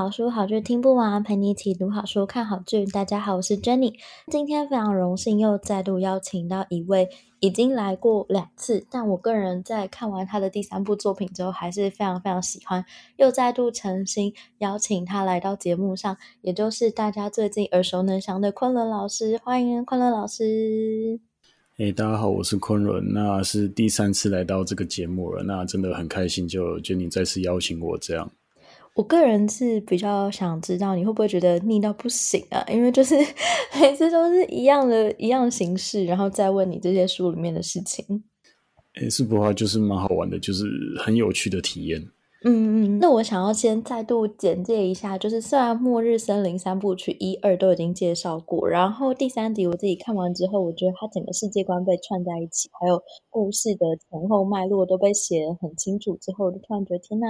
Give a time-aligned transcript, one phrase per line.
[0.00, 2.86] 好书好剧听不完，陪你一起读好书、看好剧。
[2.86, 3.92] 大家好，我是 Jenny。
[4.28, 12.82] 今天非常荣幸又再度邀请到一位已经来过两次，但我个人在看完他的第三部作品之后，还是非常非常喜欢，
[13.18, 19.38] 又再度诚心邀请他来到节目上，也就是大家最近耳熟能详的昆仑老师。
[19.44, 21.20] 欢迎昆仑老师。
[21.76, 28.32] 哎，大家好，我是昆仑，那是第三次来到这个节目了，那真的很开心，就 Jenny 再次邀请我这样。
[28.94, 32.64] 我个人是比较想知道你会不会觉得腻到不行啊？
[32.68, 33.14] 因为就是
[33.80, 38.24] 每次都是一样的一样的形式，然后再问你这些书里面的事情。
[39.00, 40.64] 诶，是不话就是蛮好玩的，就是
[40.98, 42.02] 很有趣的体验。
[42.42, 57.26] 嗯嗯，那我想要先再度简介一下，就是虽然《末日森林》三部曲一二都已经介绍过，然后第三集我自己看完之后，我觉得它整个世界观被串在一起，还有故事的前后脉络都被写得很清楚之后，我就突然觉得天呐！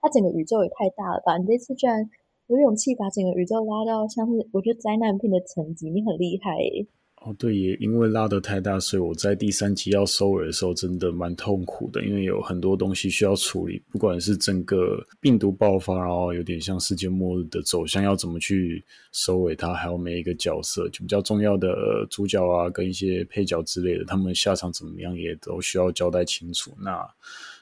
[0.00, 1.36] 它整个宇宙也太大了吧！
[1.38, 2.08] 你这次居然
[2.46, 6.86] 有勇气把整个宇宙拉到像是我觉得灾难片的层级，你很厉害耶！
[7.22, 21.68] 哦，对，也因为拉得太大，所以我在第三集要收尾的时候真的蛮痛苦的，因为有很多东西需要处理，不管是整个病毒爆发，然后有点像世界末日的走向，要怎么去收尾它，还有每一个角色就比较重要的
[22.08, 26.72] 主角啊，跟一些配角之类的，他们下场怎么样，也都需要交代清楚。
[26.80, 27.06] 那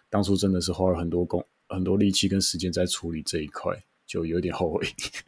[0.08, 1.44] 当初真的是花了很多功。
[1.68, 3.72] 很多力气跟时间在处理这一块，
[4.06, 4.80] 就有点后悔，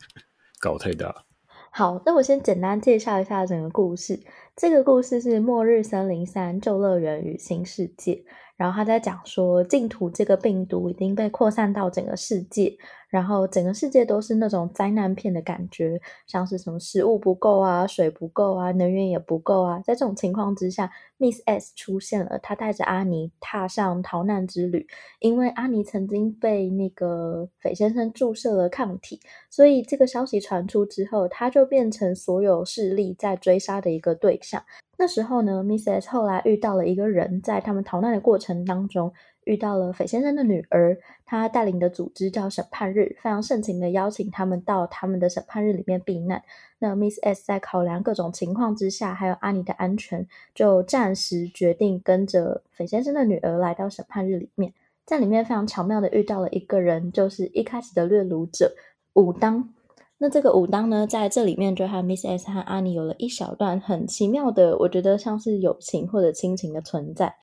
[0.60, 1.24] 搞太大。
[1.72, 4.20] 好，那我先简单介绍一下整个故事。
[4.56, 8.14] 这个故事是《末日森林三：旧乐园与新世界》。
[8.56, 12.76] 然后他在讲说，净土这个病毒已经被扩散到整个世界，
[13.10, 19.78] 然后整个世界都是那种灾难片的感觉，像是什么食物不够啊、水不够啊、能源也不够啊。
[19.84, 24.86] 在这种情况之下，Miss S 出现了，她带着阿尼踏上逃难之旅。
[25.18, 29.20] 因为阿尼曾经被那个斐先生注射了抗体，
[29.50, 34.62] 所以这个消息传出之后，她就变成所有势力在追杀的一个对象。
[34.96, 39.10] 那时候呢，Miss S 后来遇到了一个人，在他们逃难的过程当中，
[39.44, 46.42] 遇到了斐先生的女儿，他带领的组织叫审判日，非常盛情的邀请他们到他们的审判日里面避难。
[46.78, 54.72] 那 Miss S 在考量各种情况之下，还有阿尼的安全，就暂时决定跟着斐先生的女儿来到审判日里面，
[55.04, 58.74] 在里面非常巧妙的遇到了一个人，就是一开始的掠颅者
[59.14, 59.72] 武当。
[60.18, 67.36] 那这个武当呢，在这里面就和 Miss S 和阿尼有了一小段很奇妙的，我觉得像是友情或者亲情的存在。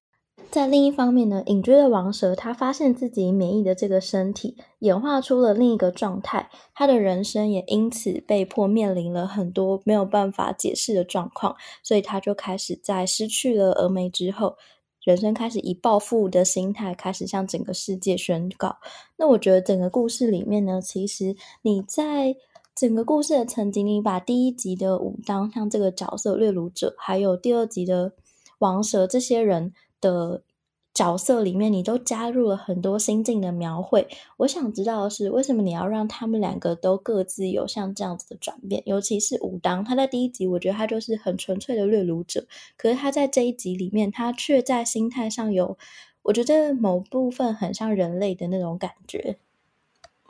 [0.58, 14.56] 在另一方面呢，隐居的王蛇他发现自己免疫的这个身体演化出了另一个状态，他的人生也因此被迫面临了很多没有办法解释的状况，所以他就开始在失去了峨眉之后，
[15.04, 18.78] 人生开始以报复的心态开始向整个世界宣告。
[19.16, 22.36] 那我觉得整个故事里面呢，其实你在
[22.76, 28.14] 整个故事的层级，你把第一集的武当像这个角色掠夺者，还有第二集的
[28.58, 30.42] 王蛇这些人的
[30.98, 34.08] 角色里面，你都加入了很多心境的描绘。
[34.38, 38.82] 我想知道的是，为什么你要让他们两个都各自有像这样子的转变？
[38.84, 45.78] 尤其是武当，他在第一集我觉得他就是很纯粹的掠颅者，可是他在这一集里面，他却在心态上有，
[46.24, 49.38] 我觉得某部分很像人类的那种感觉。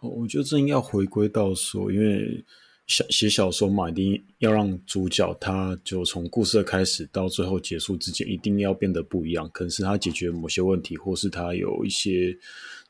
[0.01, 2.43] 我觉得这应该要回归到说，因为
[2.87, 9.49] 小写小说嘛，一定要让主角他就从故事的开始到最后结束之间，一定要变得不一样。
[9.53, 12.35] 可能是他解决某些问题，或是他有一些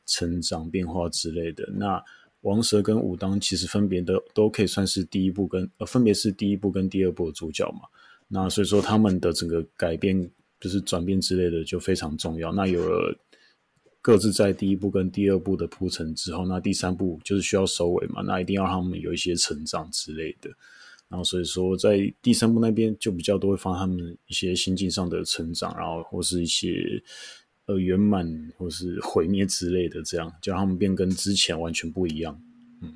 [0.06, 1.68] 成长变化之类的。
[1.74, 2.00] 那
[2.42, 7.80] 王蛇跟武当其实分别都都可以算是第一部跟呃，分别是第一部跟第二部的主角嘛。
[8.28, 10.30] 那所以说他们的整个改变
[10.60, 12.52] 就是转变之类的就非常重要。
[12.52, 13.18] 那有了。
[14.00, 20.48] 各自在第一部跟第二部的铺陈之后，那第三部就是需要收尾嘛，那一定要让他们有一些成长之类的。
[21.08, 27.02] 然后所以说，在第三部那边就比较多会放他们一些心境上的成长，然后或是一些
[27.66, 32.40] 呃圆满或是毁灭之类的，这样就让他们变跟之前完全不一样。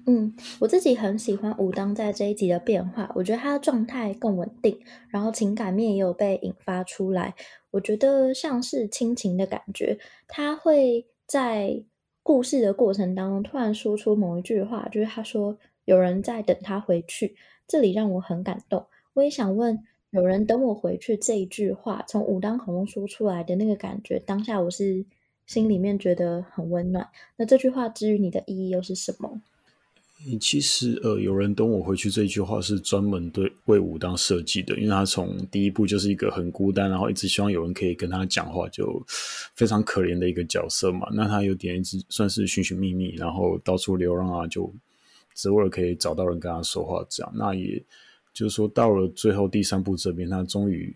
[0.06, 4.78] 嗯，我自己很喜欢武当在这一集的变化，我觉得他的状态更稳定，
[5.08, 7.34] 然后情感面也有被引发出来。
[7.73, 9.99] 我觉得像是亲情的感觉，
[10.29, 11.83] 他会在
[12.23, 17.35] 故事的过程当中突然说出某一句话，就是他说：“有人在等他回去，
[17.67, 18.87] 这里让我很感动。
[19.15, 25.05] 我也想问，有人等我回去这一句话，从武当口中说出来的那个感觉，当下我是
[25.47, 27.09] 心里面觉得很温暖。
[27.37, 29.31] 那这句话之于你的意义又是什么？
[30.41, 39.05] 其实，呃，有人等我回去这句话是专门对为武当设计的，因为他从第一部就是一个很孤单，然后一直希望有人可以跟他讲话，就
[39.55, 41.09] 非常可怜的一个角色嘛。
[41.13, 44.73] 那他有点一直算是寻寻觅觅，然后到处流浪啊，就
[45.35, 47.33] 只为了可以找到人跟他说话这样。
[47.35, 47.83] 那也
[48.33, 50.95] 就是说，到了最后第三部这边，他终于。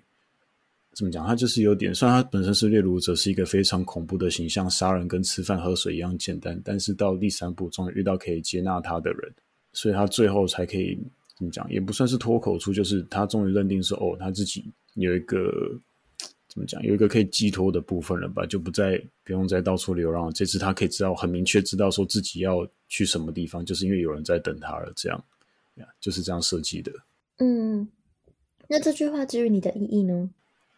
[0.96, 1.26] 怎么讲？
[1.26, 6.58] 他就是有点，虽然他本身是掠夺者，是一个非常恐怖的形象，杀人跟吃饭喝水一样简单。
[6.64, 9.31] 但是到第三部，终于遇到可以接纳他的人，
[9.75, 10.98] 所以他最后才可以
[11.37, 11.70] 怎么讲？
[11.70, 14.64] 也不算是脱口出，就是他终于认定说，哦，他自己
[14.94, 15.78] 有一个
[16.48, 16.82] 怎么讲？
[16.82, 18.46] 有一个可以寄托的部分了吧？
[18.46, 20.32] 就不再不用再到处流浪。
[20.32, 24.90] 这次他可以知道，很明确知道说自己要去什么地方，就是因为有人在等他了。
[24.96, 25.25] 这样
[25.75, 26.90] 呀，就是这样设计的。
[27.37, 27.87] 嗯，
[28.66, 30.31] 那这句话至于你的意义呢？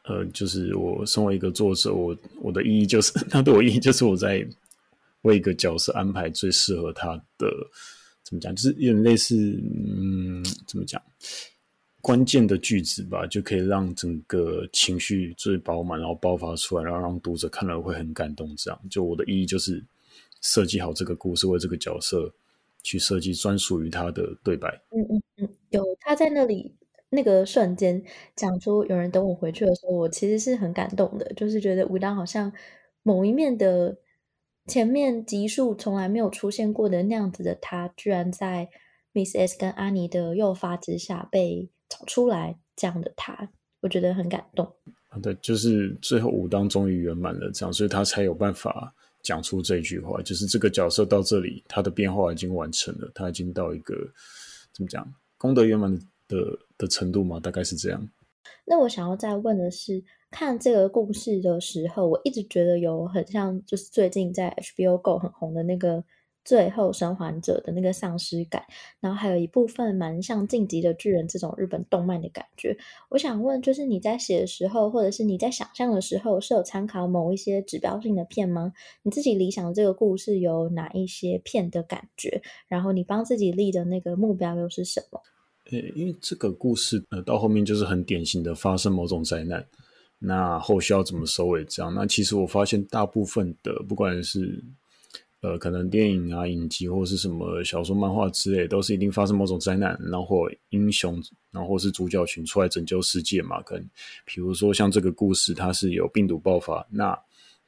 [0.08, 4.46] 呃，就是我身为一个作者，我我的意义就是， 他对我意义就是我在
[5.22, 7.46] 为一个角色安排最适合他的，
[8.22, 11.00] 怎么讲，就是有点类似，嗯，怎么讲，
[12.00, 18.54] 关键的句子吧，就可以让整个情绪最饱满，然后爆发出来，然后让读者看了会很感动。
[18.56, 19.84] 这样，就我的意义就是
[20.40, 22.32] 设计好这个故事，为这个角色
[22.82, 24.80] 去设计专属于他的对白。
[24.92, 26.72] 嗯嗯嗯，有他在那里。
[27.10, 28.02] 那个瞬间
[28.36, 32.52] 讲出有人等我回去的时候，我其实是很感动的，就是觉得武当好像
[33.02, 33.96] 某一面的
[34.66, 38.68] 前面集数从来没有出现过的那样子的他，居然在
[39.14, 43.48] Miss S 跟阿尼的诱发之下被找出来，这样的他，
[43.80, 44.70] 我觉得很感动。
[45.22, 53.94] 对，就是最后武当终于圆满了，这样，所以他才有办法讲出这句话，就是这个角色到这里，他的变化已经完成了，他已经到一个
[54.74, 56.36] 怎么讲，功德圆满的。
[56.78, 58.08] 的程度嘛，大概是这样。
[58.64, 66.04] 那我想要再问的是，看这个故事的时候，我一直觉得有很像，就是最近在 HBO Go 很红的那个。
[66.44, 68.64] 最后生还者的那个丧尸感，
[69.00, 72.74] 然后还有一部分蛮像进击的巨人这种日本动漫的感觉。
[73.10, 78.72] 我想问，就是你在写的时候，或者是你在想象的时候，是有参考某一些指标性的片吗？
[79.02, 82.40] 你自己理想的这个故事有哪一些片的感觉？
[82.66, 85.20] 然后你帮自己立的那个目标又是什么？
[85.70, 89.64] 呃，因为这个故事呃到后面就是很典型的发生某种灾难，
[90.18, 91.64] 那后续要怎么收尾？
[91.64, 94.64] 这样，那其实我发现大部分的不管是。
[95.40, 101.22] 呃，可能电影啊、影集或是什么小说、漫画之类，都是一定发生某种灾难，然后英雄，
[101.52, 103.62] 然后是主角群出来拯救世界嘛。
[103.62, 103.88] 可能
[104.24, 107.16] 比如说像这个故事，它是有病毒爆发，那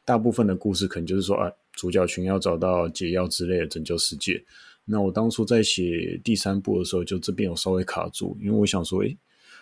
[0.05, 4.45] 大部分的故事可能就是说啊，主角群要找到解药之类的拯救世界。
[4.85, 9.17] 那我当初在写第三部的时候，就这边有稍微卡住，因为我想说，诶，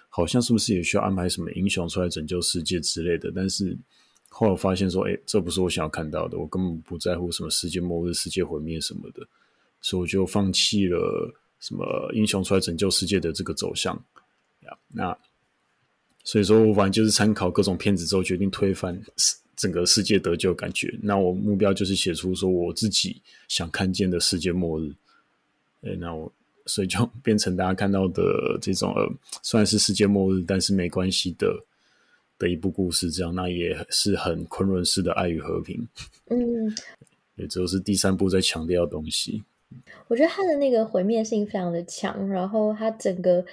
[0.08, 3.76] 好像是不是也需要安排什么英雄出来拯救世界之类的，但是。
[4.30, 6.38] 后来我发现说，哎，这不是我想要看到的。
[6.38, 9.26] 我根本不在乎什么世界末日、世界毁灭什么的，
[9.80, 13.96] 所以我就放弃了什么英雄出来拯救世界的这个走向。
[14.64, 15.16] 呀，那
[16.24, 19.00] 所以说我反正就是参考各种片子之后，决定推翻
[19.56, 20.94] 整个世界得救感觉。
[21.02, 24.94] 那我目标就是写出说我自己想看见的世界末日。
[25.82, 26.32] 哎，那我
[26.66, 29.08] 所以就 变成大家看到的这种呃，
[29.42, 31.64] 虽然是世界末日，但是没关系的。
[32.40, 35.84] 的一部故事，这样，那也是很昆仑式的爱与和平。
[36.30, 36.72] 嗯，
[37.34, 39.42] 也就是第三部在强调的东西。
[40.06, 43.44] 我觉得他的那个毁灭性非常的强，然后他整个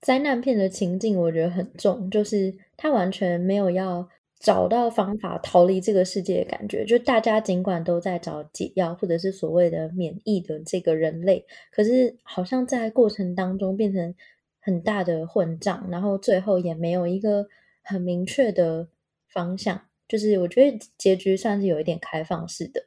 [0.00, 4.08] 灾难片的情境我觉得很重，就是他完全没有要
[4.44, 6.84] 找到方法逃离这个世界的感觉。
[6.84, 14.14] 就大家尽管都在找解药，或者是所谓的免疫的这个人类，可是好像在过程当中变成
[14.60, 17.48] 很大的混账，然后最后也没有一个。
[17.86, 18.88] 很明确的
[19.28, 22.82] 方向，就是我觉得结局算是有一点开放式的，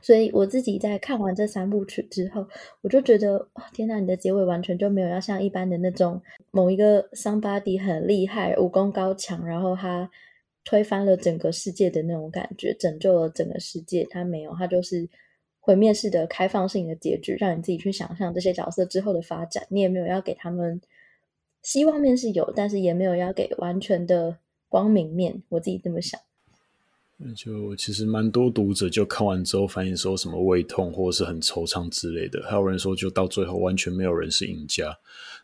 [0.00, 2.46] 所以我自己在看完这三部曲之后，
[2.82, 10.08] 我就觉得，天哪，你的结尾完全就没有要像一般的那种某一个 somebody 很厉害，武功高强，然后他
[10.68, 15.08] 推翻了整个世界的那种感觉，拯救了整个世界，他没有，他就是
[15.60, 20.78] 毁灭式的开放性的结局，让你自己去想象这些角色之后的发展，你也没有要给他们。
[21.62, 24.36] 希望面是有，但是也没有要给完全的
[24.68, 25.42] 光明面。
[25.48, 26.20] 我自己这么想。
[27.34, 34.96] 就其实蛮多读者就看完之后反映说什么胃痛或者是很惆怅之类的，还有人说就到最后完全没有人是赢家。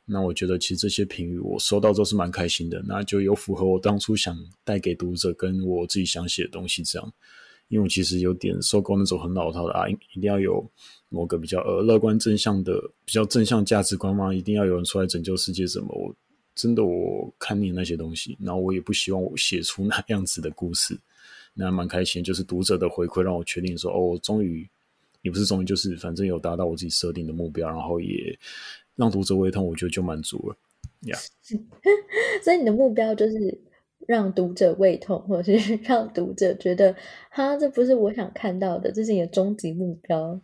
[0.05, 7.13] 那我觉得其实这些评语我收到都是蛮开心的，那就有符合我当初想带给读者跟我自己想写的东西这样。
[7.69, 10.65] 因为我其实有点受够那种很老套的啊，一定要有
[11.09, 15.89] 某个比较呃乐观正向的、比较正向价值观嘛，一定要有人出来拯救世界什么？
[15.89, 16.15] 我
[16.55, 20.97] 真的我看腻那些东西，然后我也不希望我写出那样子的故事。
[21.55, 24.69] 那蛮开心，就是读者的回馈让我确定说，哦，终于
[25.23, 28.39] 也不是终于，就是反正有达到我自己设定的目标，然后也
[28.97, 30.57] 让读者胃痛，我觉得就满足了。
[31.03, 31.61] 呀、yeah，
[32.45, 33.59] 所以你的目标就是。
[34.07, 36.95] 让读者胃痛，或者是让读者觉得，
[37.31, 40.39] 哈，这不是我想看到的，这是你的终极目标。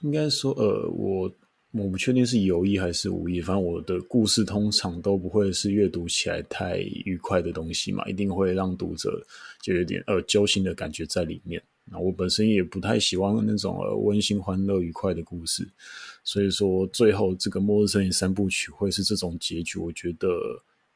[0.00, 1.30] 应该说，呃，我
[1.72, 9.22] 我不确定是有意还是无意，反正我的故事通常都不会是阅读起来太愉快的东西嘛，一定会让读者
[9.62, 11.62] 就有点呃揪心的感觉在里面。
[11.84, 15.68] 那我本身也不太喜欢那种呃温馨、欢乐、愉快的故事，
[16.24, 20.28] 所以说最后这个《末日森林》三部曲会是这种结局，我觉得。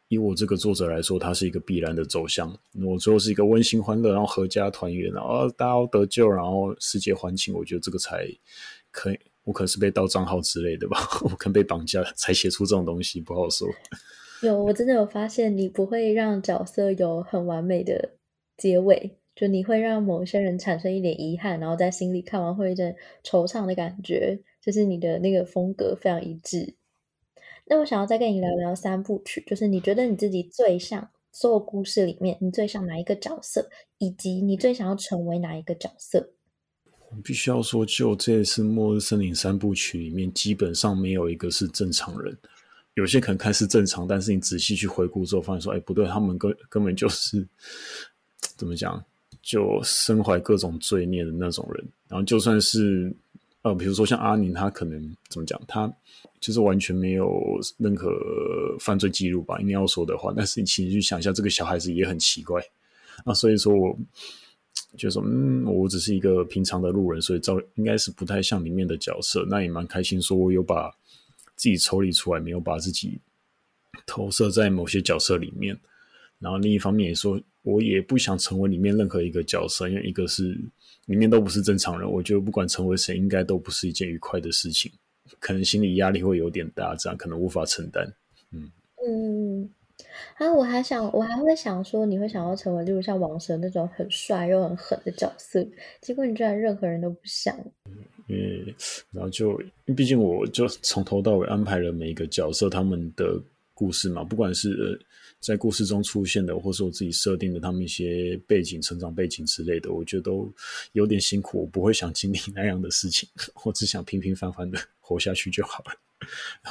[0.08, 2.54] 以我这个作者来说，它是一个必然的走向。
[2.84, 7.54] 我最后是一个温馨欢乐，然后阖家团圆，然后大家得救，然后世界欢庆。
[7.54, 8.28] 我觉得这个才
[8.90, 9.18] 可以。
[9.44, 13.68] 我可能是被盗账号之类的吧， 我可能被绑架才写出这种东西，不好说。
[14.42, 18.16] 有，我真的有发现，你不会让角色有很完美的
[18.56, 22.94] 结尾，就你会让某些人产生一点遗憾，然后在心里看完会有点
[23.24, 26.74] 惆怅的感觉，就是你的那个风格非常一致。
[27.66, 36.32] 那我想要再跟你聊聊三部曲，就是你觉得你自己最像所有故事里面，你最像哪一个角色，以及你最想要成为哪一个角色？
[37.14, 42.36] 我必须要说，就这次《末日森林》三部曲里面，基本上没有一个是正常人。
[42.94, 47.46] 有些可能看似正常，但是你仔细去回顾之后，发现说，哎，不对，他们根根本就是
[48.56, 49.02] 怎么讲，
[49.42, 51.84] 就身怀各种罪孽的那种人。
[52.08, 53.14] 然后就算是。
[53.64, 55.56] 呃，比如说像阿宁，他可能怎么讲？
[55.68, 55.88] 他
[56.40, 58.10] 就是完全没有任何
[58.80, 60.34] 犯罪记录吧，应该要说的话。
[60.36, 62.60] 但是你其实去想一下，这个小孩子也很奇怪。
[63.24, 63.96] 那所以说我
[64.96, 69.46] 就说，嗯，我只是一个平常的路人，所以照应该是不太像里面的角色。
[69.48, 70.90] 那也蛮开心，说我有把
[71.56, 73.20] 自己抽离出来，没有把自己
[74.06, 75.78] 投射在某些角色里面。
[76.38, 80.60] 然后另一方面也说，我也不想成为里面任何一个角色，因为一个是。
[81.06, 84.90] 里面都不是正常人，我觉得不管成为谁，应该都不是一件愉快的事情，
[85.40, 88.06] 可能心理压力会有点大，这样可能无法承担。
[88.52, 88.70] 嗯
[89.04, 89.68] 嗯，
[90.36, 95.66] 啊，我还想，我还会想说，你会想要成为，例如像王蛇那种很帅又很狠的角色，
[96.00, 97.56] 结果你居然任何人都不想。
[98.28, 98.74] 因为，
[99.10, 99.60] 然后就，
[99.96, 103.40] 毕竟我就从头到尾安排了每一个角色他们的
[103.74, 105.00] 故事嘛，不管是。
[105.40, 110.48] 在故事中出现的，或是我自己设定的他们一些背景、成长背景之类的，我觉得都
[110.92, 111.62] 有点辛苦。
[111.62, 113.28] 我不会想经历那样的事情，
[113.64, 115.92] 我只想平平凡凡的活下去就好了。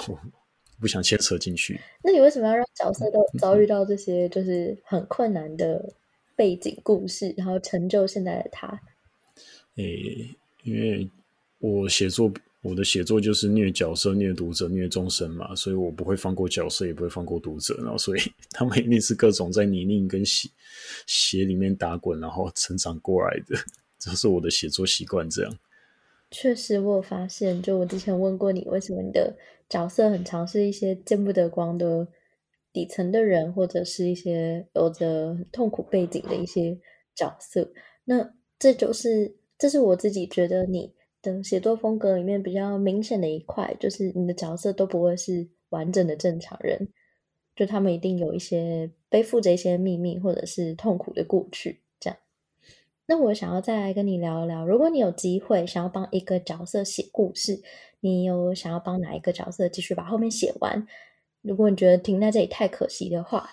[0.08, 0.18] 我
[0.82, 1.80] 不想牵扯进去。
[2.04, 5.94] 那你为什么要让角色都遭遇到这些就是很困难的
[6.36, 8.68] 背景故事，然后成就现在的他？
[9.76, 11.10] 诶、欸，因为
[11.60, 12.30] 我写作。
[12.64, 18.20] 我的写作就是虐角色、虐读者、虐众生嘛，所以我不会放过角色，也不会放过读者，然后所以
[18.54, 20.48] 他们一定是各种在泥泞跟血
[21.08, 23.58] 血里面打滚，然后成长过来的，
[23.98, 25.28] 这是我的写作习惯。
[25.28, 25.58] 这样，
[26.30, 29.36] 确实我有发现，就我之前问过你，为什么你的
[29.72, 32.08] 角色很常是一些见不得光的
[32.72, 36.78] 底层的人，或者是一些有着痛苦背景的一些
[37.16, 37.72] 角色？
[38.04, 40.94] 那这就是，这是我自己觉得你。
[41.24, 46.90] 的写作风格里面比较明显的一块，就是你的角色都不会是完整的正常人，
[47.56, 51.80] 就他们一定有一些背负着一些秘密或者是痛苦的过去。
[52.00, 52.18] 这样，
[53.06, 57.62] 那我想要再来跟你聊一聊，如果你有机会想要帮一个角色写故事，
[58.02, 60.86] 你有想要帮哪一个角色继续把后面写完？
[61.42, 63.50] 如果你觉得停在这里太可惜的话。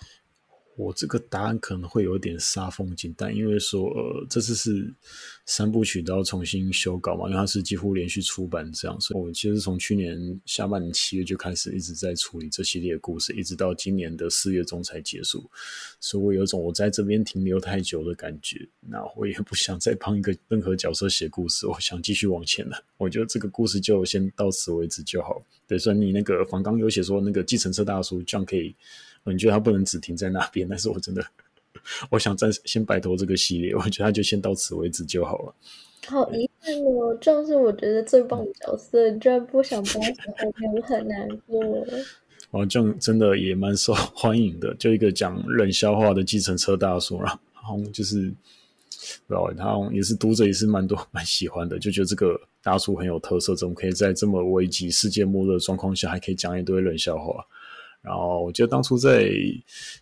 [0.79, 4.89] 我这个答案可能会有点杀风景，但因为说呃，这次是
[5.45, 15.43] 三部曲都要重新修稿嘛，因为它是几乎连续出版这样，所以我其实从去年下半年七月就开始一直在处理这系列故事，一直到今年的四月中才结束，
[15.99, 18.65] 所以我有一种我在这边停留太久的感觉。
[18.79, 22.81] 那我也不想再帮一个任何角色写故事，我想继续往前了。
[22.95, 25.43] 我觉得这个故事就先到此为止就好。
[25.67, 28.73] 对，虽然你那个访纲有写说那个计程车大叔这样可以。
[29.25, 31.23] 你觉得他不能只停在那边，但是我真的，
[32.09, 35.53] 我想暂时先摆脱这个系列，我觉得他就先到此为止就好了。
[36.07, 41.85] 好遗憾哦，这是我觉得最棒的角色，你居然不想帮他后面，我很难过。
[42.51, 48.33] 哦，这样真的也蛮受 欢迎的，就一个讲冷笑话的计程车大叔，然后就是，
[49.27, 57.45] 不知道他也是读者也是蛮多蛮喜欢的，就觉得这个大叔很有特色，怎么可以在这么危急、世界末日的状况下，还可以讲一堆冷笑话？
[58.01, 59.29] 然后我记得当初在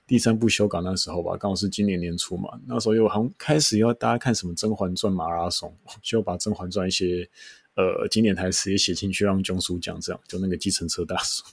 [0.06, 5.74] 第三部修稿那时候吧，刚好是今年年初嘛，那时候又好像开始要大家看什么《甄嬛传》马拉松，
[6.04, 7.28] 就把《甄嬛传》一些
[7.76, 11.44] 呃经典台词也写进去，让钟叔讲这样，就那个计程车大叔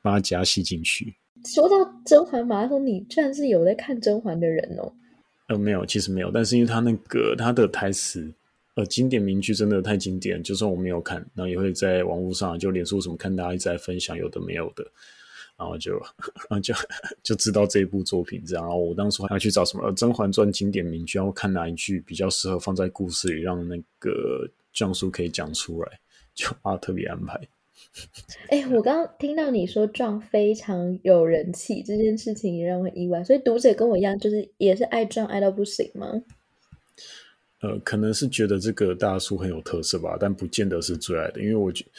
[0.00, 1.14] 把他加戏进去。
[1.44, 4.92] 说到《甄嬛》马拉松，你居然是有在看《甄嬛》的人哦？
[5.48, 8.32] 呃，没有，其实没有，但是因为他那个他的台词。
[8.76, 14.86] 呃，经典名句真的太经典，就算我没有看，然后也会在网络上就脸书什么看大家一直在分享有的没有的，
[15.58, 16.74] 然后就然后就
[17.22, 18.64] 就知道这一部作品这样。
[18.64, 26.00] 然后我当时还要去找什么《甄嬛传》经典名句，然后看哪一句比较适合放在故事里，让那个将书可以讲出来，
[26.34, 27.40] 就啊特别安排。
[28.48, 33.24] 哎、欸，我刚刚听到你说壮非常有人气这件事情，也让我很意外。
[33.24, 36.06] 所以读者跟我一样，就是也是爱壮爱到不行吗？
[37.62, 41.40] 呃，可能是觉得这个大叔很有特色吧，但不见得是最爱的。
[41.40, 41.90] 因为我觉得，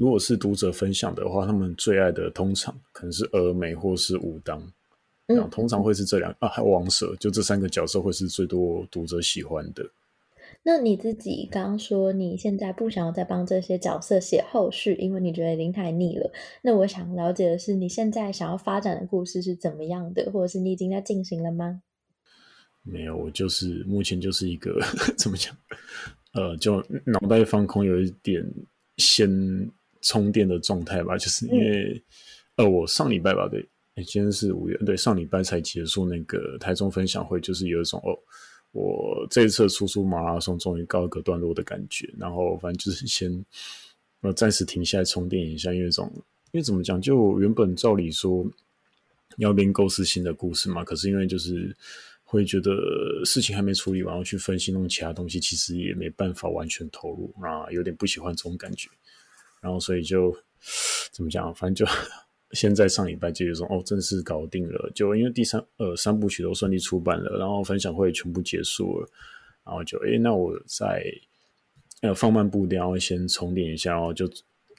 [0.00, 4.58] 如果是读者分享的话，他们最爱的通常可能是峨眉或是武当，
[5.26, 9.86] 嗯，通常会是这两啊，还有王蛇，就这三个角色会是最多读者喜欢的。
[10.62, 16.32] 那你自己刚刚说你现在不想要再帮这些角色写后续，因为你觉得已经太腻了。
[16.62, 21.82] 那我想了解的是，你现在想要发展的故事是怎么样的，或者是你已经在进行了吗？
[22.82, 24.80] 没有，我就是目前就是一个
[25.18, 25.54] 怎么讲，
[26.32, 28.42] 呃，就脑袋放空，有一点
[28.96, 29.30] 先
[30.02, 31.16] 充电的状态吧。
[31.16, 32.02] 就是因为，
[32.56, 33.62] 嗯、呃，我上礼拜吧，对，
[33.96, 38.18] 今天是五月，对，上礼拜才结束那个台中分享会，就是有一种哦，
[38.72, 42.12] 我这一次出书马拉松终于告一个段落的感觉。
[42.18, 43.44] 然后反正就是先
[44.20, 46.12] 呃暂时停下来充电一下，因为这种，
[46.52, 48.44] 因为怎么讲，就原本照理说
[49.36, 51.76] 要边构思新的故事嘛，可是因为就是。
[52.32, 52.70] 会觉得
[53.24, 58.88] 事情还没处理完，要去分析弄其他东西，其实也没办法完全投入啊，有点不喜欢这种感觉。
[59.60, 60.36] 然后所以就
[61.12, 61.92] 怎么讲，反正就
[62.52, 64.90] 现在上礼拜就有种哦，正式搞定了。
[64.94, 69.08] 就因为第三呃三部曲都顺利出版了，然后分享会全部结束了，
[69.64, 71.04] 然后就诶，那我再
[72.00, 74.28] 呃放慢步调，先充电一下，然后就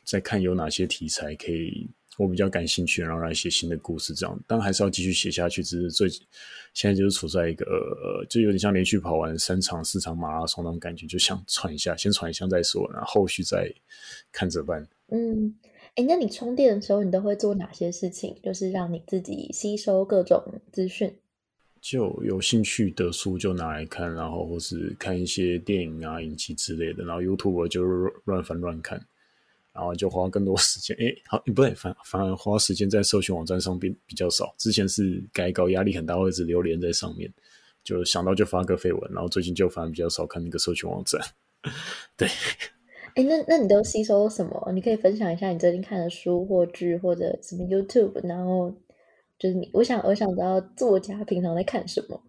[0.03, 1.87] 再看有哪些题材可以。
[2.17, 5.63] 我比较感兴趣，然后来写新的故事，这样当然还是要继续写下去。
[5.63, 6.09] 只是最
[6.73, 13.73] 现在就是处在一个呃，就有点像连续跑完三场、四场马拉松那种感觉，就想喘一下，先喘一下再说，然后后续再
[14.31, 14.87] 看着办。
[15.07, 15.55] 嗯，
[15.95, 18.35] 哎，那你充电的时候，你都会做哪些事情？
[18.43, 21.13] 就是让你自己吸收各种资讯。
[21.81, 27.83] 就有兴趣的书就拿来看，然后或是看一些电影啊、影集之类的，然后 YouTube 就
[28.25, 29.03] 乱翻乱看。
[29.73, 34.53] 然后就花更多时间， 诶，好，不对，反反而花时间在社群网站上边比较少。
[34.57, 37.31] 之前是改稿压力很大，会一直留连在上面，
[37.83, 39.11] 就想到就发个废文。
[39.13, 41.21] 然后最近就反而比较少看那个社群网站。
[42.17, 42.27] 对，
[43.15, 44.71] 诶，那那你都吸收什么？
[44.73, 48.27] 你可以分享一下你最近看的书或剧或者什么 YouTube。
[48.27, 48.73] 然后
[49.39, 52.21] 就是你，我想我想知道作家平常在看什么。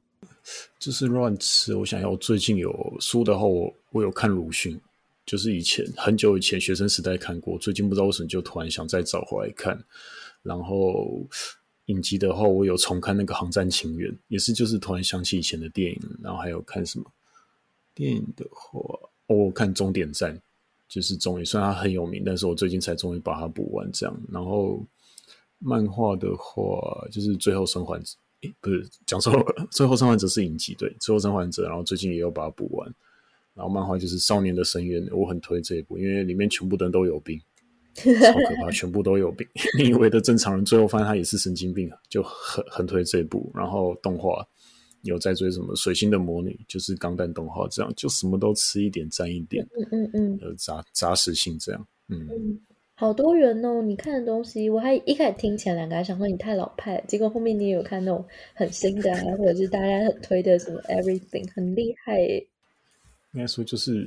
[0.79, 1.75] 就是乱吃。
[1.75, 4.81] 我想要我最近有书的话，我我有看鲁迅。
[5.25, 9.83] 就是以前很久以前学生时代看过，最近不知道为什么就突然想再找回来看。
[10.43, 11.25] 然后
[11.87, 16.01] 影集的话，我有重看那个《航站情缘》，也是就是突然想起以前的电影。
[16.21, 17.05] 然后还有看什么
[17.95, 18.81] 电影的话，
[19.29, 20.37] 我看《终点站》，
[20.89, 24.21] 就是终于虽然它很有名，但是我最近才终于把它补完这样。
[24.31, 24.85] 然后
[25.59, 28.17] 漫画的话，就是《最后生还者》，
[28.61, 32.93] 不是讲错了，《最后生还者》是影集，对，《最后生还者》，然后最近也有把它补完。
[33.55, 37.39] 然后漫画就是《少年的深渊》，我很推这一部，因为里面全部的人都有病，
[37.95, 39.47] 超可怕，全部都有病。
[39.79, 43.53] 你以为的正常人，最后发现他也是神经病啊，就很很推这一部。
[43.55, 44.43] 然后动画
[45.03, 52.61] 有在追什么《水星的魔女》，就是钢弹动画，这样就什么都吃一点沾一点，嗯嗯嗯，有杂杂食性这样，嗯，嗯，
[52.95, 53.83] 好多人哦。
[53.83, 62.49] 你看的东西，我还一开始听前两个还想说你太老派，结果后面你也有看那种很新的啊，或者是大家很推的什么 Everything，很厉害耶。
[63.35, 64.07] 应该说就是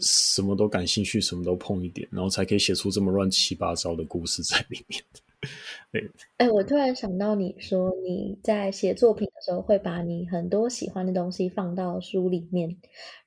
[0.00, 5.00] 什么都感兴趣，什么都碰一点，然后才可以写出这么乱七八糟的故事在里面。
[5.92, 12.76] 对，哎，我突然想到，你说你在写作品的时候会把你很多喜欢的东西放到书里面，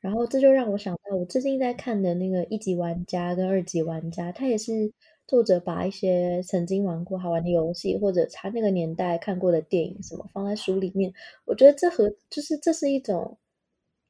[0.01, 4.91] 然后这就让我想到我最近在看的那个一级玩家跟二级玩家，他也是
[5.27, 11.13] 作者把一些曾经玩过好玩的游戏或者他那个年代看过的电影什么放在书里面，
[11.45, 13.37] 我觉得这和就是这是一种。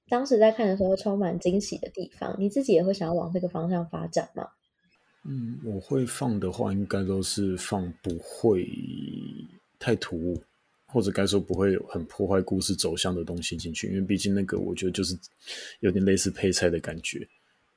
[0.10, 4.48] 当时在看的时候，充满惊喜的地方，你自己也会想要往这个方向发展吗？
[5.24, 8.66] 嗯，我会放的话，应该都是放不会
[9.78, 10.42] 太突兀，
[10.86, 15.18] 或者该说不会很破坏故事走向的东西进去，因为毕竟那个我觉得就是
[15.82, 17.28] 有点类似配菜的感觉。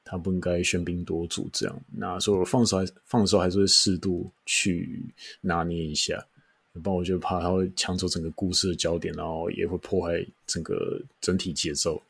[0.02, 1.82] 他不应该喧宾夺主这样。
[1.92, 5.04] 那所以我放手还放的时候还是会适度去
[5.40, 6.24] 拿捏一下，
[6.72, 12.00] 不然我就怕他会抢走整个故事的焦点，然后也会破坏整个整体节奏。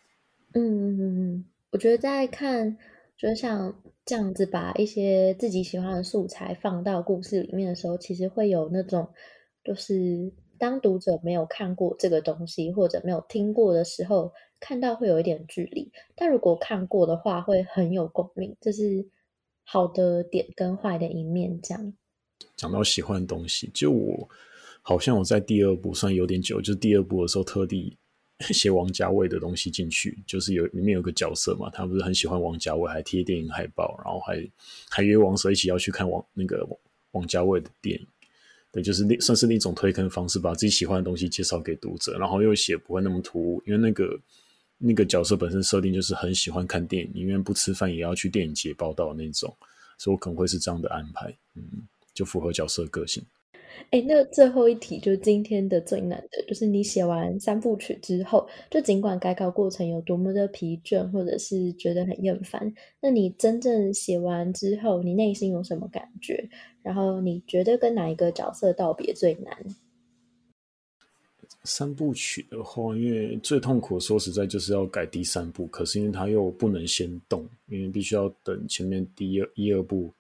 [0.55, 2.77] 嗯嗯嗯，我觉得在看，
[3.17, 9.09] 就像这样子把一些自己喜欢的素材放到故事里面的时候，其实会有那种，
[9.63, 15.93] 就是当读者没有看过这个东西或者没有听过的时候，看到会有一点距离。
[16.17, 18.57] 但如果看过的话，会很有共鸣。
[18.61, 19.09] 这是
[19.63, 21.61] 好的点跟坏的一面。
[21.63, 21.95] 这样
[22.57, 24.29] 讲到喜欢的东西，就我
[24.83, 27.97] 好像我在第二部算有点久，就是第二部的时候特地。
[28.53, 34.51] 写王家卫的东西进去，就是有里面有个角色嘛，他不是很喜欢王家卫，还贴电影海报，然后还
[34.89, 36.67] 还约王蛇一起要去看王那个
[37.13, 38.07] 王家卫的电影，
[38.73, 44.19] 对，就是那算是那种推坑方式，把自己喜欢的东西介绍给读者，然后又写不会那么突兀，因为那个
[44.79, 49.55] 那个角色本身设定就是很喜欢看电影，宁愿不吃饭也要去电影节报到那种，
[49.99, 51.63] 所以我可能会是这样的安排，嗯，
[52.15, 53.23] 就符合角色个性。
[53.91, 66.49] 哎，那最后一题就是今天的最难的，就是你写完三部曲之后，就尽管改稿过程有多么的疲倦，或者是觉得很厌烦，那你真正写完之后，你内心有什么感觉？
[66.83, 69.57] 然后你觉得跟哪一个角色道别最难？
[71.65, 80.11] 三部曲的话，因为最痛苦，说实在就是要改第三部，可是因为它又不能先动，因为必须要等前面第一一二部。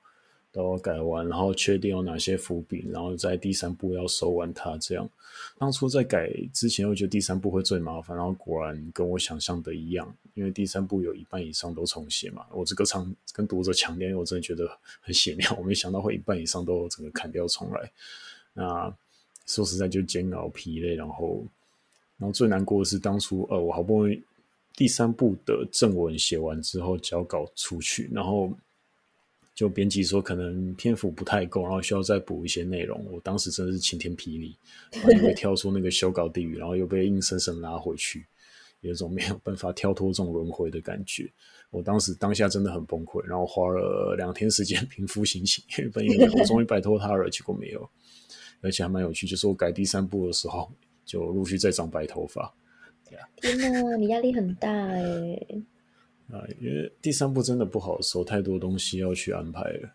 [0.53, 4.77] 都改完，然后确定有哪些伏笔，然后在第三部要收完它。
[4.79, 5.09] 这样，
[5.59, 12.45] 当初在改之前，我觉得第三部会最麻烦，然后果然跟我想象的一样，因为第三部有一半以上都重写嘛。
[12.51, 14.69] 我这个常跟读者强调，我真的觉得
[15.01, 17.91] 很血尿，我没想到会一半以上都整个砍掉重来。
[18.53, 18.93] 那
[19.47, 21.45] 说实在就煎熬疲累，然后，
[22.19, 24.21] 然后最难过的是当初呃，我好不容易
[24.75, 28.53] 第三部的正文写完之后交稿出去，然后。
[29.61, 33.05] 就编辑说可能篇幅不太够，然后需要再补一些内容。
[33.13, 34.57] 我当时真的是晴天霹雳，
[35.13, 38.25] 因为跳出那个修稿地狱，然后又被硬生生拉回去，
[38.81, 41.31] 有一种没有办法跳脱这种轮回的感觉。
[41.69, 47.87] 我当时当下真的很崩溃，然后花了两天时间 平复心情，因为本以为我终于摆脱他了，结果没有，
[48.63, 50.73] 而且还蛮有趣，就是我改第三部的时候，
[51.05, 52.51] 就陆续在长白头发。
[53.43, 55.05] 天哪，你压力很大哎。
[56.33, 59.91] 啊，因为第三部真的不好收，太多东西要去安排了。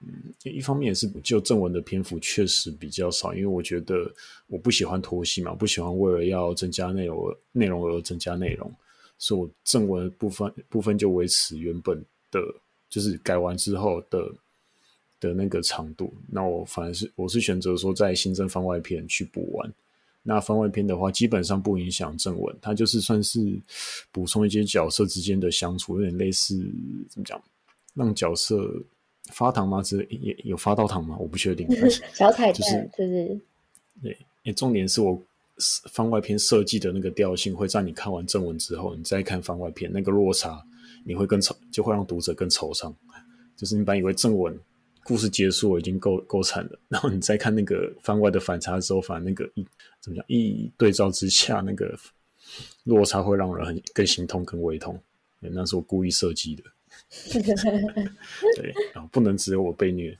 [0.00, 4.10] 嗯，一方面也是就正文的篇幅确实比较少，因为我觉得
[4.46, 8.72] 我不喜欢拖戏嘛，不喜欢为了要增加内容内容而增加内容，
[9.18, 12.00] 所以我正文部分部分就维持原本
[12.30, 12.40] 的，
[12.88, 14.32] 就是改完之后的
[15.18, 16.14] 的那个长度。
[16.30, 19.72] 那我反而是我是选择说在新增番外篇去补完。
[20.28, 23.40] 那番外篇的话，基本上不影响正文，它就是算是
[24.12, 26.54] 补充一些角色之间的相处，有点类似
[27.08, 27.42] 怎么讲，
[27.94, 28.70] 让角色
[29.32, 29.82] 发糖吗？
[29.82, 31.16] 是也有发到糖吗？
[31.18, 31.66] 我不确定。
[32.12, 33.40] 小彩蛋就是就是
[34.02, 34.12] 对，
[34.42, 35.18] 因为重点是我
[35.90, 40.62] 番外篇设计的那个调性，会在你看完正文之后，你再看番外篇，那个落差
[41.06, 42.94] 你会更惆，就会让读者更惆怅。
[43.56, 44.54] 就是你本来以为正文。
[45.08, 46.78] 故事结束了，已经够够惨了。
[46.86, 49.66] 然后你再看那个番外的反差的时候，反而那个一
[50.02, 51.98] 怎么讲一对照之下，那个
[52.84, 55.00] 落差会让人很更心痛、更胃痛。
[55.40, 56.62] 那是我故意设计的。
[58.56, 60.14] 对，然后不能只有我被虐，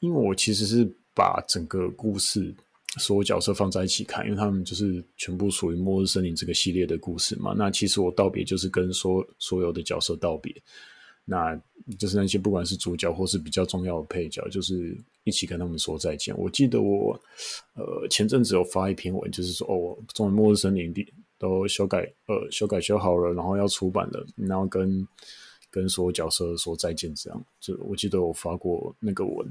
[0.00, 2.54] 因为我其实是把整个故事
[2.96, 7.54] 所有角色放在一起看，因为他们就是全部属于《末日森林》这个系列的故事嘛。
[7.54, 10.54] 那其实我道别就是跟所所有的角色道别。
[11.28, 11.60] 那
[11.98, 16.32] 就是那些不管是主角或是比较重要的配角，就是一起跟他们说再见。
[16.38, 17.20] 我记得我
[17.74, 20.94] 呃前阵子有发一篇文，就是说哦，终于末日森林
[21.36, 25.06] 都修改呃修改修好了，然后要出版了，然后跟
[25.68, 29.46] 跟所有角色说再见，这样就我记得我发过那个文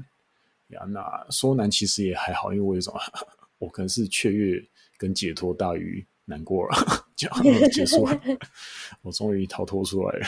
[0.68, 0.80] 呀。
[0.88, 2.94] 那说难其实也还好，因为我有种
[3.58, 4.62] 我可能是雀跃
[4.96, 6.76] 跟解脱大于难过了，
[7.14, 7.28] 就
[7.68, 8.20] 结束了，
[9.02, 10.26] 我终于逃脱出来了。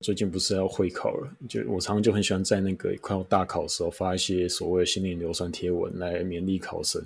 [0.00, 7.02] 最近不是要会考了，就我常常就很喜欢在那个快要大考的时候发一些所谓的心灵硫酸贴文来勉励考生。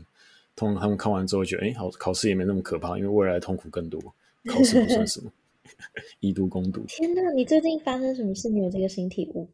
[0.57, 4.01] 通常他们看完之后觉得，哎，好，考试也没那么可怕，因为未来痛苦更多，
[4.47, 5.31] 考试不算什么，
[6.21, 6.85] 以毒攻毒。
[6.89, 8.49] 天哪，你最近发生什么事？
[8.49, 9.49] 你有这个新体悟？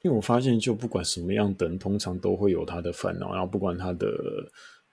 [0.00, 4.08] 因为我发现，就不管什么样的人，通常都会有他的烦恼，然后不管他的，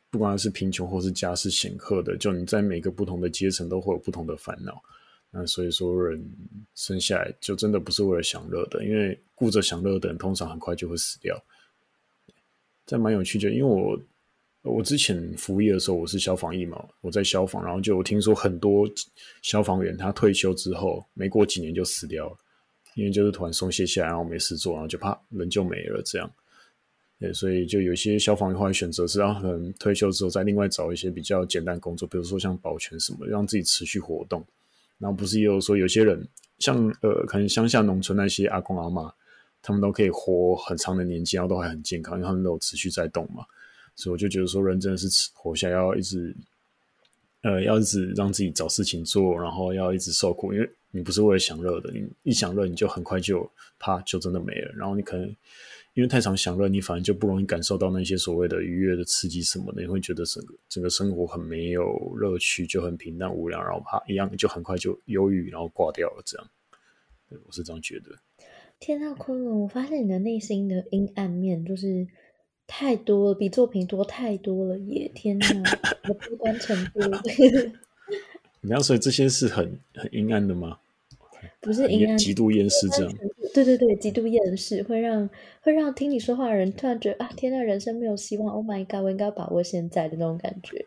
[0.10, 4.82] 不管他是贫穷或是家世显赫的，就你在每个不同的阶层都会有不同的烦恼。
[5.32, 6.22] 那所以说，人
[6.76, 11.42] 生下来就真的不是为了享乐的，因为顾着享乐的人，通常很快就会死掉。
[12.86, 13.98] 这蛮有趣的，因为我
[14.64, 18.86] 我之前服役的时候，我是消防役嘛，我在消防，然后就我听说很多
[19.42, 22.38] 消防员他退休之后，没过几年就死掉了。
[22.96, 26.30] 因为就是突然松懈下来，然后没事做，然后就怕人就没了这样。
[27.18, 34.46] 对，所以就有些消防员会选择是让可能退休之后再另外找一些比较简单工作，比如说像保全什么，让自己持续活动。
[35.02, 36.26] 然后不是也有说有些人
[36.60, 39.12] 像呃，可能乡下农村那些阿公阿嬷，
[39.62, 43.44] 他们都可以活很长的年纪，然后都还很健康，因为他们都有持续在动嘛。
[43.96, 46.36] 所以我就觉得说，人真的是活下来要一直，
[47.42, 55.36] 呃，要一直让自己找事情做，然后要一直受苦，因为你不是为了享乐的，你一享乐你就很快就啪就真的没了，然后你可能。
[55.94, 61.84] 因为太常享乐，你反而就不容易感受到那些所谓的愉悦的刺激什么的，你会觉得整个整个生活很没有
[62.16, 66.24] 乐趣，就很平淡无聊，然后怕一样就很快就忧郁，然后挂掉了。
[66.26, 66.48] 这样，
[67.30, 68.12] 对，我是这样觉得。
[68.80, 72.08] 天呐，昆仑，我发现你的内心的阴暗面就是
[72.66, 75.12] 太多了，比作品多太多了耶！
[75.14, 75.46] 天呐，
[76.08, 77.02] 我悲观程度。
[78.62, 80.80] 你要说这些是很很阴暗的吗？
[81.60, 83.14] 不是阴暗，极度厌世这样。
[83.54, 85.30] 对对对，极度厌世会让
[85.62, 88.48] 会让听你说话的人突然觉得啊，天呐，人生没有希望。
[88.54, 90.86] Oh my god，我应该把握现在的那种感觉。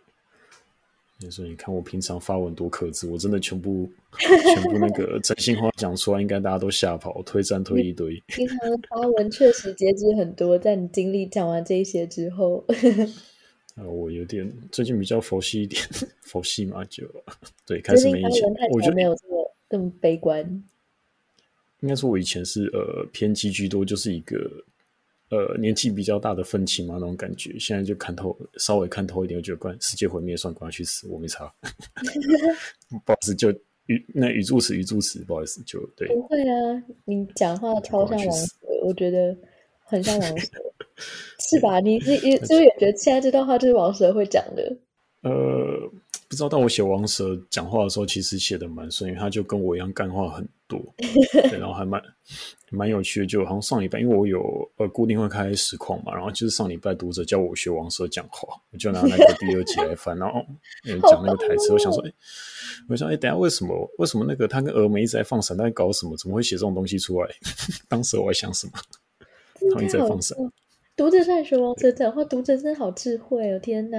[1.21, 8.21] 你说，你看我平常发文多克制，我真的全部 全部那个真心话讲出来，应该大家都吓跑，推赞推一堆。
[8.27, 12.65] 平常发文确实节制很多，在你经历讲完这一些之后，
[13.77, 15.81] 呃，我有点最近比较佛系一点，
[16.23, 17.05] 佛系嘛就
[17.65, 20.63] 对，开始没以前，我觉得没有这么这么悲观。
[21.85, 24.51] 应该说，我以前是呃偏激居多，就是一个
[25.29, 27.59] 呃年纪比较大的愤青嘛，那种感觉。
[27.59, 31.53] 现在就看透，稍微看透一点，我觉得关世界毁灭，算管他去死，我没差。
[33.05, 33.51] 不好意思，就
[33.85, 36.09] 语那语助词语助词，不好意思，就对。
[36.09, 38.47] 不会啊，你讲话超像王蛇，
[38.83, 39.37] 我觉得
[39.85, 40.49] 很像王蛇，
[41.51, 41.81] 是吧？
[41.81, 44.75] 你你你是不是也觉得现在这段话就是王蛇会讲的？
[45.21, 45.93] 呃。
[46.27, 50.95] 不知道，但我写王蛇讲话的时候，其实写的蛮顺，因为他就跟我一样干话很多，
[51.33, 52.01] 对，然后还蛮
[52.71, 53.27] 蛮有趣的。
[53.27, 54.41] 就好像上礼拜，因为我有
[54.77, 60.45] 呃固定会开实况嘛，然后就是上礼拜读者叫我学王蛇讲话，我就拿那个第二集来翻，然后
[61.09, 62.13] 讲那个台词，我想说，哎，
[62.89, 66.17] 我想，哎，等下为什么为什么那个他跟峨眉一直在放闪，他在搞什么？
[66.17, 67.31] 怎么会写这种东西出来？
[67.89, 68.73] 当时我在想什么？
[69.71, 70.37] 他们一直在放闪。
[70.97, 73.59] 读者在学王蛇讲话，读者真的好智慧哦！
[73.59, 73.99] 天哪，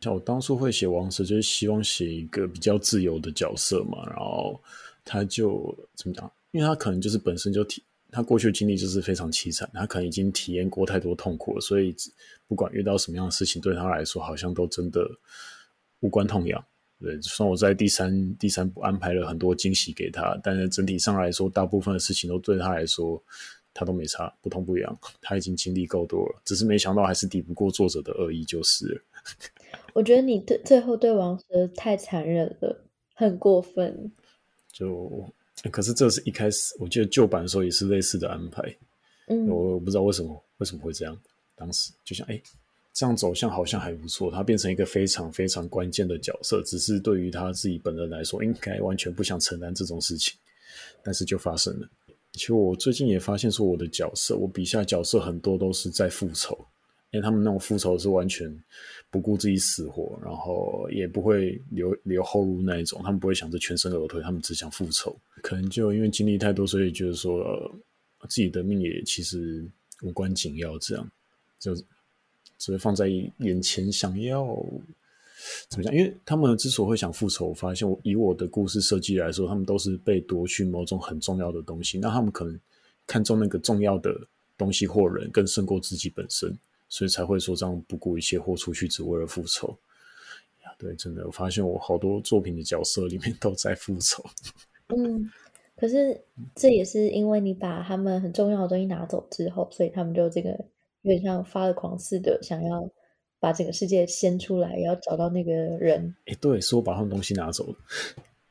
[0.00, 4.06] 像我当初会写王蛇，就是希望写一个比较自由的角色嘛。
[4.06, 4.60] 然后
[5.06, 6.30] 他就怎么讲？
[6.50, 11.96] 因为他可能就是本身就体，他过去的经历就是非常凄惨，他可能已经体验过太多痛苦了，所以
[12.46, 15.08] 不管遇到什么样的事情，对他来说好像都真的
[16.00, 16.62] 无关痛痒。
[17.00, 23.22] 对，虽然我在第三第三部安排了很多惊喜给他，但是整体上来说，大部分的事情都对他来说。
[23.78, 29.04] 他都没差，不痛不痒，他已经经历够多了，只是没想到还是抵不过作者的恶意，就是。
[29.92, 34.10] 我觉得你对最后对王蛇太残忍了，很过分。
[34.76, 35.26] 就
[35.70, 38.62] 可是这是一开始，我记得旧版的时候也是类似的安排。
[39.28, 41.18] 嗯，我不知道为什么为什么会这样。
[41.54, 42.38] 当时就想，哎，
[42.92, 50.34] 这样走向好像还不错，他变成一个非常非常关键的角色，只是对于他自己本人来说，应该完全不想承担这种事情，
[51.02, 51.88] 但是就发生了。
[52.32, 56.66] 其实我最近也发现，说我的角色，我笔下角色很多都是在复仇，
[57.10, 58.52] 因为他们那种复仇是完全
[59.10, 65.16] 不顾自己死活，然后也不会留留后路那一种，他们不会想着全身而退，他们只想复仇。
[65.42, 67.44] 可能就因为经历太多，所以觉得说，
[68.28, 69.64] 自己的命也其实
[70.02, 71.10] 无关紧要，这样
[71.58, 71.74] 就
[72.58, 74.56] 只会放在眼前，想要。
[75.68, 75.94] 怎么讲？
[75.94, 81.98] 因为他们之所以会想复仇，我发现我以我的故事设计来说，他们都是被夺去某种很重要的东西。
[81.98, 82.58] 那他们可能
[83.06, 84.18] 看中那个重要的
[84.56, 89.68] 东西或人，更胜过自己本身，所以才会说这样不顾一切豁出去，只为了复仇。
[90.64, 94.24] 呀，对，真的，我发现我好多作品的角色里面都在复仇。
[94.88, 95.30] 嗯，
[95.76, 96.20] 可是
[96.54, 100.50] 这也是因为你把他们很重要的东西拿走之后，所以他们就这个
[101.02, 102.90] 有点像发了狂似的想要。
[103.38, 106.16] 把整个世界掀出来，也要找到那个人。
[106.24, 107.76] 哎，对，是我把他们东西拿走了。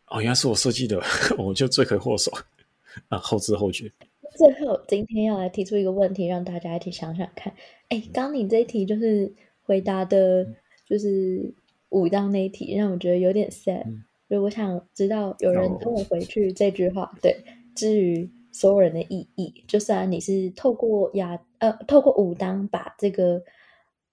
[0.05, 1.01] 哦，原来是我设计的，
[1.39, 2.31] 我就罪魁祸首
[3.09, 3.17] 啊！
[3.17, 3.91] 后知后觉。
[4.37, 7.51] 最后，今天要来提出一个问题，让大家一起想想看。
[7.89, 10.45] 哎，刚你这一题就是回答的，
[10.87, 11.53] 就是
[11.89, 13.83] 武当那一题，让我觉得有点 sad。
[14.27, 17.35] 所以我想知道，有人跟我回去这句话，哦、对，
[17.75, 23.43] 至于所有人的意义，就算你是透过亚呃，透过武当把这个。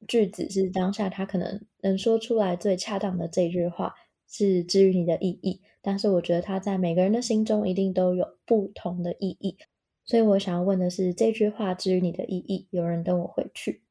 [0.08, 3.94] 句子是当下他可能能说出来最恰当的这句话，
[4.28, 5.60] 是至于你的意义。
[5.80, 9.56] 但是我觉得他在每个人的心中一定都有不同的意义。
[10.04, 13.82] 所以我想要问的是，这句话之于你的意义，有人等我回去。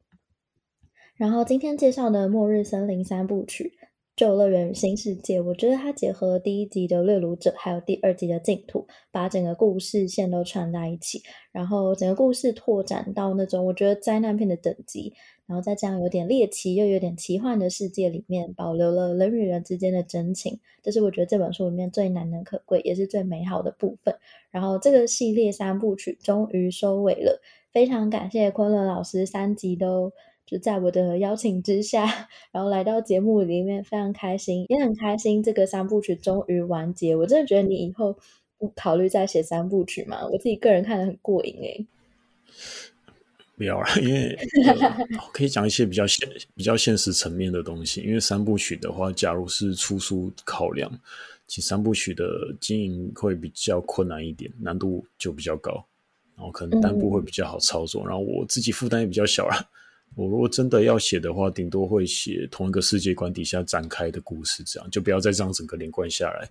[1.15, 3.73] 然后今天介绍的《末日森林三部曲》，
[4.15, 11.21] 旧乐园新世界，我觉得它结合了第一集的掠夺者，还有第二集的净土，把整个故事线都串在一起，
[11.51, 15.13] 然后整个故事拓展到那种我觉得灾难片的等级，
[15.47, 24.13] 然后在这样有点猎奇又有点奇幻的世界里面，保留了人与人之间的真情，这是我觉得这本书里面最难能可贵，也是最美好的部分。
[24.51, 30.11] 然后这个系列三部曲终于收尾了，非常感谢昆仑老师三集都。
[30.51, 35.41] 就在我的邀请之下， 然后来到节目里面，非常开心，也很开心。
[35.41, 38.13] 这个三部曲终于完结，我真的觉得你以后
[38.57, 40.27] 不考虑再写三部曲吗？
[40.27, 41.85] 我自己个人看得很过瘾诶。
[43.55, 48.01] 不要了，因为、呃、可以讲一些比较现、比较现实层面的东西。
[48.01, 50.91] 因为三部曲的话，假如是出书考量，
[51.47, 52.25] 其实三部曲的
[52.59, 55.85] 经营会比较困难一点，难度就比较高，
[56.35, 59.69] 然后可能单部会比较好操作，嗯、然后我自己负担也比较小了。
[60.15, 66.49] 我如果真的要写的话，顶多会写同一个世界观底下展开的故事，这样就不要再这样整个连贯下来，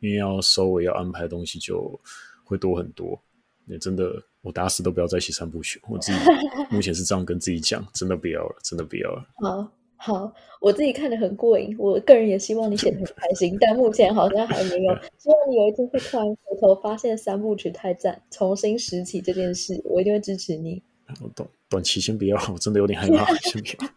[0.00, 1.98] 因为要收尾要安排的东西就
[2.44, 3.20] 会多很多。
[3.66, 5.80] 也真的，我打死都不要再写三部曲。
[5.88, 6.18] 我自己
[6.68, 9.24] 目前是这样跟自己讲，真的不要了，真的不要了。
[9.36, 14.94] 好，好，我自己看得很过瘾，我个人也希望你写得很开心，但目前好像还没有。
[15.16, 20.82] 希望你有一天会突然回头发现三部曲太赞，重新拾起这件事，我一定会支持你。
[21.20, 21.48] 我短。
[21.68, 23.24] 短期先不要，我真的有点害怕。
[23.36, 23.90] 先不要。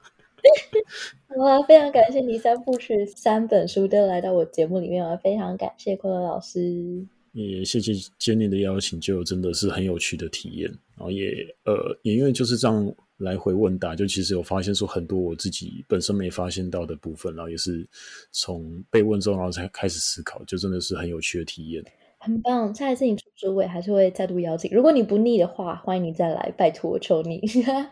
[1.28, 7.06] 好啊，非常感谢你三部曲三本书都来到我节目里面啊，非常感谢昆仑老师。
[7.34, 10.70] 也谢谢 Jenny 的邀请，就真的是很有趣的体验。
[10.96, 17.86] 然后也呃，也因为就是这样来回问答，就其实有发现说很多我自己本身没发现到的部分，然后也是
[18.32, 21.84] 从被问之后，然后才开始思考，就真的是很有趣的体验。
[22.26, 24.72] 很棒，下一次你出书，我还是会再度邀请。
[24.74, 27.40] 如果你不腻的话，欢迎你再来，拜托我求你。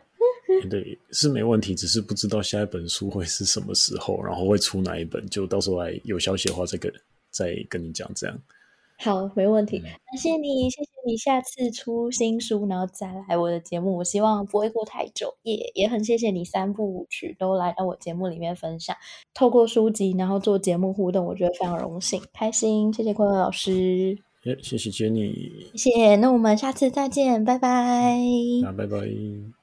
[0.69, 6.91] 对，是没问题，只是不知道下一本书会是什么时候，然后会出哪一本，就到时候来有消息的话再跟
[7.29, 8.09] 再跟你讲。
[8.15, 8.35] 这样
[9.03, 9.79] 好，没问题。
[9.79, 15.35] 感谢你，谢谢你，下次出新书，然后再来我的节目，我希望不会过太久。
[15.43, 18.95] 也也很谢谢你三部曲都来到我节目里面分享，
[19.33, 22.93] 透过书籍然后做节目互动，我觉得非常荣幸，开心。
[22.93, 24.17] 谢谢坤坤老师。
[24.61, 28.17] 谢谢 Jenny，谢谢，那我们下次再见，拜拜。
[28.61, 29.62] 那拜拜。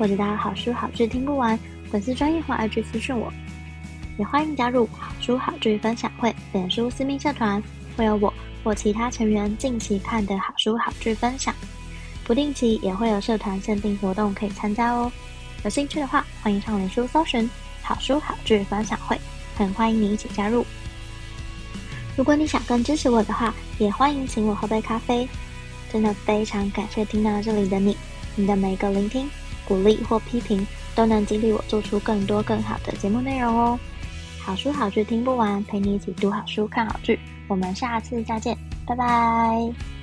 [0.00, 1.58] 或者大家好书好剧听不完
[1.90, 3.30] 粉丝专业或 IG 私讯我，
[4.16, 7.62] 也欢迎加入好书好剧分享会脸书私密社团，
[7.98, 8.32] 会有我
[8.64, 11.54] 或其他成员近期看的好书好剧分享。
[12.24, 15.12] 不定期也会有社团限定活动可以参加哦，
[15.64, 17.46] 有兴趣的话，欢迎上脸书搜寻
[17.84, 19.20] “好书好剧分享会”，
[19.54, 20.64] 很欢迎你一起加入。
[22.16, 25.28] 如果你想更支持我的话，也欢迎请我喝杯咖啡。
[25.92, 27.94] 真的非常感谢听到这里的你，
[28.34, 29.28] 你的每一个聆听、
[29.70, 33.78] 鼓励或批评，都能激励我做出更多更好的节目内容哦。
[34.40, 37.20] 好书好剧听不完，陪你一起读好书、看好剧。
[37.46, 39.99] 我们下次再见，拜拜。